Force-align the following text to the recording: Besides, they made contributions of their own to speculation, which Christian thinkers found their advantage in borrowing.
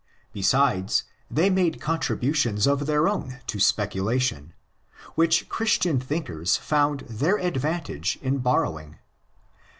Besides, 0.33 1.03
they 1.29 1.51
made 1.51 1.79
contributions 1.79 2.65
of 2.65 2.87
their 2.87 3.07
own 3.07 3.37
to 3.45 3.59
speculation, 3.59 4.55
which 5.13 5.47
Christian 5.47 5.99
thinkers 5.99 6.57
found 6.57 7.01
their 7.01 7.37
advantage 7.37 8.17
in 8.23 8.39
borrowing. 8.39 8.97